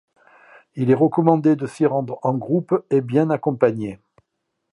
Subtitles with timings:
[0.73, 3.99] Il est recommandé de s'y rendre en groupe et bien accompagné.